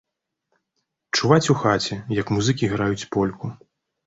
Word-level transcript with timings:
Чуваць 1.19 1.51
у 1.55 1.57
хаце, 1.65 1.99
як 2.21 2.33
музыкі 2.39 2.71
граюць 2.73 3.09
польку. 3.19 3.53